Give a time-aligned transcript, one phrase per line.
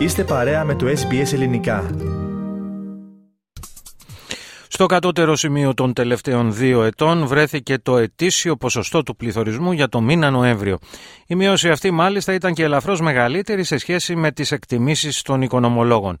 [0.00, 1.90] Είστε παρέα με το SBS Ελληνικά.
[4.68, 10.00] Στο κατώτερο σημείο των τελευταίων δύο ετών βρέθηκε το ετήσιο ποσοστό του πληθωρισμού για το
[10.00, 10.78] μήνα Νοέμβριο.
[11.26, 16.18] Η μείωση αυτή μάλιστα ήταν και ελαφρώς μεγαλύτερη σε σχέση με τις εκτιμήσεις των οικονομολόγων.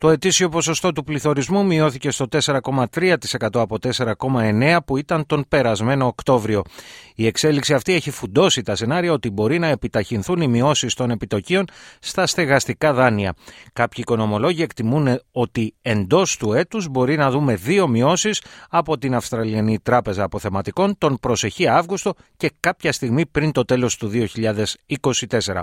[0.00, 3.16] Το ετήσιο ποσοστό του πληθωρισμού μειώθηκε στο 4,3%
[3.52, 6.62] από 4,9% που ήταν τον περασμένο Οκτώβριο.
[7.14, 11.64] Η εξέλιξη αυτή έχει φουντώσει τα σενάρια ότι μπορεί να επιταχυνθούν οι μειώσεις των επιτοκίων
[12.00, 13.34] στα στεγαστικά δάνεια.
[13.72, 19.78] Κάποιοι οικονομολόγοι εκτιμούν ότι εντός του έτους μπορεί να δούμε δύο μειώσεις από την Αυστραλιανή
[19.78, 24.10] Τράπεζα Αποθεματικών τον προσεχή Αύγουστο και κάποια στιγμή πριν το τέλος του
[24.88, 25.60] 2024.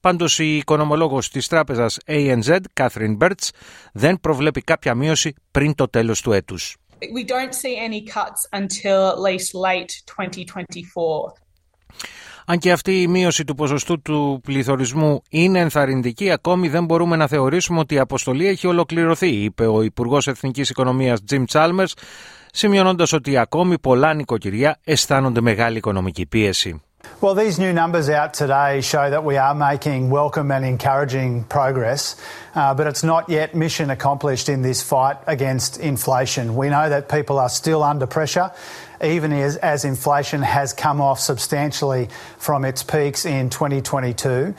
[0.00, 3.48] Πάντως η οικονομολόγος της τράπεζας ANZ, Catherine Bertz,
[3.92, 6.76] δεν προβλέπει κάποια μείωση πριν το τέλος του έτους.
[7.00, 11.48] We don't see any cuts until at least late 2024.
[12.50, 17.26] Αν και αυτή η μείωση του ποσοστού του πληθωρισμού είναι ενθαρρυντική, ακόμη δεν μπορούμε να
[17.26, 21.92] θεωρήσουμε ότι η αποστολή έχει ολοκληρωθεί, είπε ο Υπουργός Εθνικής Οικονομίας Jim Chalmers,
[22.52, 26.82] σημειώνοντας ότι ακόμη πολλά νοικοκυριά αισθάνονται μεγάλη οικονομική πίεση.
[27.20, 32.14] Well, these new numbers out today show that we are making welcome and encouraging progress,
[32.54, 36.54] uh, but it's not yet mission accomplished in this fight against inflation.
[36.54, 38.52] We know that people are still under pressure,
[39.02, 44.54] even as, as inflation has come off substantially from its peaks in 2022.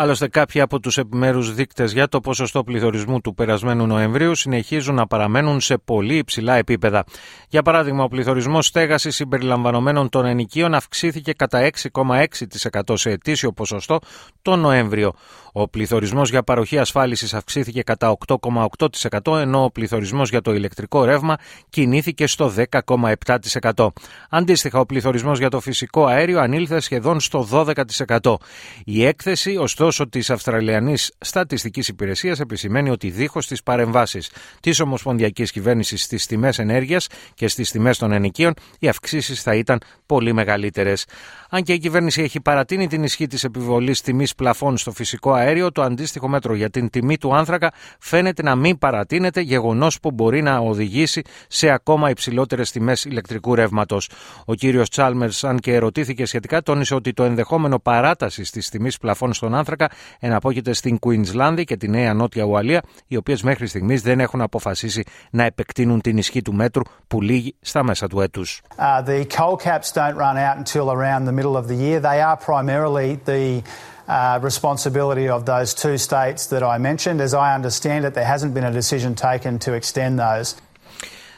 [0.00, 5.06] Άλλωστε, κάποιοι από τους επιμέρους δείκτες για το ποσοστό πληθωρισμού του περασμένου Νοεμβρίου συνεχίζουν να
[5.06, 7.04] παραμένουν σε πολύ υψηλά επίπεδα.
[7.48, 13.98] Για παράδειγμα, ο πληθωρισμός στέγασης συμπεριλαμβανομένων των ενοικίων αυξήθηκε κατά 6,6% σε ετήσιο ποσοστό
[14.42, 15.12] τον Νοέμβριο.
[15.52, 21.36] Ο πληθωρισμός για παροχή ασφάλισης αυξήθηκε κατά 8,8% ενώ ο πληθωρισμός για το ηλεκτρικό ρεύμα
[21.70, 23.88] κινήθηκε στο 10,7%.
[24.30, 28.34] Αντίστοιχα, ο πληθωρισμός για το φυσικό αέριο ανήλθε σχεδόν στο 12%.
[28.84, 34.30] Η έκθεση, ωστόσο, της Αυστραλιανής Στατιστικής Υπηρεσίας επισημαίνει ότι δίχως τι παρεμβάσεις
[34.60, 39.80] της Ομοσπονδιακής Κυβέρνησης στις τιμές ενέργειας και στις τιμές των ενοικίων, οι αυξήσεις θα ήταν
[40.06, 41.04] πολύ μεγαλύτερες.
[41.50, 45.72] Αν και η κυβέρνηση έχει παρατείνει την ισχύ της επιβολής τιμής πλαφών στο φυσικό αέριο,
[45.72, 50.42] το αντίστοιχο μέτρο για την τιμή του άνθρακα φαίνεται να μην παρατείνεται, γεγονός που μπορεί
[50.42, 54.10] να οδηγήσει σε ακόμα υψηλότερες τιμές ηλεκτρικού ρεύματος.
[54.44, 59.32] Ο κύριος Τσάλμερς, αν και ερωτήθηκε σχετικά, τόνισε ότι το ενδεχόμενο παράτασης της τιμής πλαφών
[59.32, 59.77] στον άνθρακα
[60.18, 65.02] εναπόκειται στην Κουίνσλάνδη και τη Νέα Νότια Ουαλία, οι οποίες μέχρι στιγμής δεν έχουν αποφασίσει
[65.30, 68.62] να επεκτείνουν την ισχύ του μέτρου που λύγει στα μέσα του έτους.
[68.76, 69.02] Uh,
[71.38, 71.98] middle of the year.
[72.00, 73.44] They are primarily the
[74.08, 77.20] uh, responsibility of those two states that I mentioned.
[77.20, 80.54] As I understand it, there hasn't been a decision taken to extend those.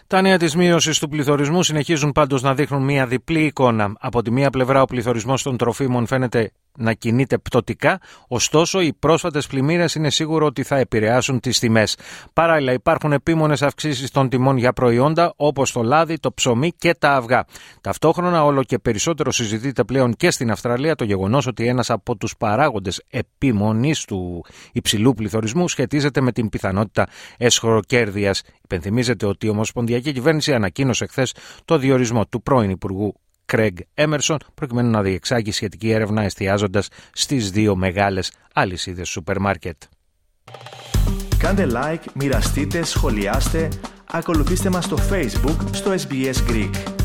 [0.07, 3.93] Τα νέα της μείωσης του πληθωρισμού συνεχίζουν πάντως να δείχνουν μια διπλή εικόνα.
[4.01, 9.47] Από τη μία πλευρά, ο πληθωρισμός των τροφίμων φαίνεται να κινείται πτωτικά, ωστόσο οι πρόσφατες
[9.47, 11.97] πλημμύρες είναι σίγουρο ότι θα επηρεάσουν τις τιμές.
[12.33, 17.13] Παράλληλα υπάρχουν επίμονες αυξήσεις των τιμών για προϊόντα όπως το λάδι, το ψωμί και τα
[17.13, 17.45] αυγά.
[17.81, 22.37] Ταυτόχρονα όλο και περισσότερο συζητείται πλέον και στην Αυστραλία το γεγονός ότι ένας από τους
[22.37, 27.07] παράγοντες επιμονής του υψηλού πληθωρισμού σχετίζεται με την πιθανότητα
[27.39, 28.43] έσχοροκέρδειας.
[28.65, 33.15] Υπενθυμίζεται ότι η Ομοσπονδιακή Κυβέρνηση ανακοίνωσε χθες το διορισμό του πρώην Υπουργού
[33.51, 39.83] Craig Emerson προκειμένου να διεξάγει σχετική έρευνα εστιάζοντας στις δύο μεγάλες αλυσίδες σούπερ μάρκετ.
[41.39, 43.69] Κάντε like, μοιραστείτε, σχολιάστε,
[44.11, 47.00] ακολουθήστε μας στο Facebook στο SBS Greek.